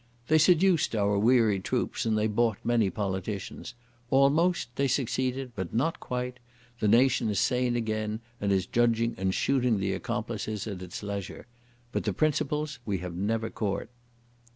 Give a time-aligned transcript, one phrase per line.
[0.29, 3.75] "They seduced our weary troops and they bought many politicians.
[4.09, 6.39] Almost they succeeded, but not quite.
[6.79, 11.45] The nation is sane again, and is judging and shooting the accomplices at its leisure.
[11.91, 13.89] But the principals we have never caught."